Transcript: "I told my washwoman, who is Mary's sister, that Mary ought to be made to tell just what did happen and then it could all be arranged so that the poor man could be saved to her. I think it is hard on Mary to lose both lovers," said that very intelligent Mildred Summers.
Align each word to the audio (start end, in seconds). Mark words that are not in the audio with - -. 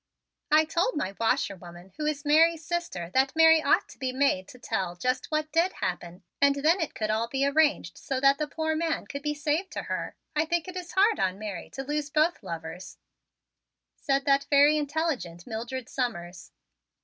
"I 0.49 0.65
told 0.65 0.95
my 0.95 1.13
washwoman, 1.19 1.93
who 1.95 2.07
is 2.07 2.25
Mary's 2.25 2.65
sister, 2.65 3.11
that 3.13 3.35
Mary 3.35 3.61
ought 3.61 3.87
to 3.89 3.99
be 3.99 4.11
made 4.11 4.47
to 4.47 4.57
tell 4.57 4.95
just 4.95 5.27
what 5.29 5.51
did 5.51 5.73
happen 5.73 6.23
and 6.41 6.55
then 6.55 6.81
it 6.81 6.95
could 6.95 7.11
all 7.11 7.27
be 7.27 7.45
arranged 7.45 7.99
so 7.99 8.19
that 8.19 8.39
the 8.39 8.47
poor 8.47 8.75
man 8.75 9.05
could 9.05 9.21
be 9.21 9.35
saved 9.35 9.69
to 9.73 9.83
her. 9.83 10.15
I 10.35 10.45
think 10.45 10.67
it 10.67 10.75
is 10.75 10.93
hard 10.93 11.19
on 11.19 11.37
Mary 11.37 11.69
to 11.73 11.83
lose 11.83 12.09
both 12.09 12.41
lovers," 12.41 12.97
said 13.95 14.25
that 14.25 14.47
very 14.49 14.75
intelligent 14.75 15.45
Mildred 15.45 15.87
Summers. 15.87 16.51